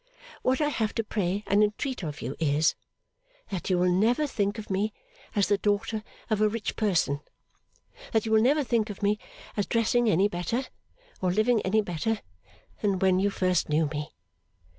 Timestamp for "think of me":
4.25-4.93, 8.63-9.19